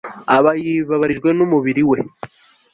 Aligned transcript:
aba 0.35 0.51
yibabarijwe 0.63 1.29
n'umubiri 1.37 1.83
we 1.89 1.99